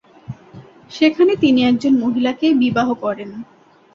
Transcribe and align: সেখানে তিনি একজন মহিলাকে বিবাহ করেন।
সেখানে 0.91 1.33
তিনি 1.35 1.59
একজন 1.63 1.93
মহিলাকে 1.99 2.47
বিবাহ 2.53 2.87
করেন। 3.03 3.29